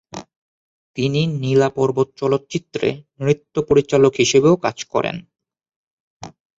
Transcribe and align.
তিনি 0.97 1.21
"নীলা 1.41 1.69
পর্বত" 1.77 2.07
চলচ্চিত্রের 2.15 2.93
নৃত্য 3.19 3.55
পরিচালক 3.69 4.13
হিসেবেও 4.21 4.55
কাজ 4.65 4.77
করেন। 4.93 5.15